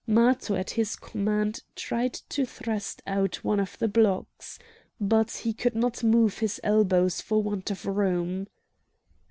Matho 0.07 0.55
at 0.55 0.71
his 0.71 0.95
command 0.95 1.61
tried 1.75 2.13
to 2.29 2.43
thrust 2.43 3.03
out 3.05 3.43
one 3.43 3.59
of 3.59 3.77
the 3.77 3.87
blocks. 3.87 4.57
But 4.99 5.29
he 5.29 5.53
could 5.53 5.75
not 5.75 6.03
move 6.03 6.39
his 6.39 6.59
elbows 6.63 7.21
for 7.21 7.43
want 7.43 7.69
of 7.69 7.85
room. 7.85 8.47